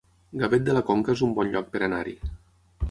Gavet 0.43 0.65
de 0.69 0.75
la 0.77 0.83
Conca 0.89 1.15
es 1.17 1.23
un 1.29 1.37
bon 1.39 1.53
lloc 1.53 1.71
per 1.77 1.87
anar-hi 1.91 2.19